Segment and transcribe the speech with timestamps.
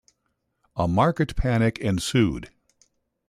[0.75, 2.49] A market panic ensued.